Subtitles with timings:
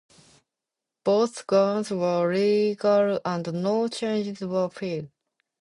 [1.03, 5.09] Both guns were legal and no charges were filed.